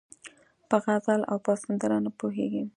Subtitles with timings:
[0.69, 2.63] په غزل او په سندره نه پوهېږي